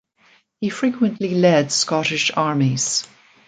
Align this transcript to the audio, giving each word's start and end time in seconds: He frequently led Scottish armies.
He 0.59 0.69
frequently 0.71 1.35
led 1.35 1.71
Scottish 1.71 2.31
armies. 2.35 3.07